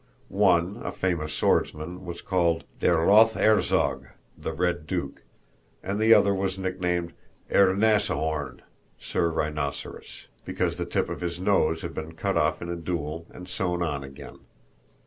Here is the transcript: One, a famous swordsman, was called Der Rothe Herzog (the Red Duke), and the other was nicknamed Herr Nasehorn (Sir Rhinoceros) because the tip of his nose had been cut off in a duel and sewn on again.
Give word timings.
One, 0.29 0.77
a 0.83 0.91
famous 0.91 1.31
swordsman, 1.31 2.03
was 2.05 2.23
called 2.23 2.63
Der 2.79 3.05
Rothe 3.05 3.35
Herzog 3.35 4.07
(the 4.35 4.51
Red 4.51 4.87
Duke), 4.87 5.21
and 5.83 5.99
the 5.99 6.11
other 6.11 6.33
was 6.33 6.57
nicknamed 6.57 7.13
Herr 7.51 7.71
Nasehorn 7.75 8.61
(Sir 8.97 9.29
Rhinoceros) 9.29 10.25
because 10.43 10.77
the 10.77 10.87
tip 10.87 11.07
of 11.07 11.21
his 11.21 11.39
nose 11.39 11.83
had 11.83 11.93
been 11.93 12.13
cut 12.13 12.35
off 12.35 12.63
in 12.63 12.69
a 12.69 12.75
duel 12.75 13.27
and 13.29 13.47
sewn 13.47 13.83
on 13.83 14.03
again. 14.03 14.39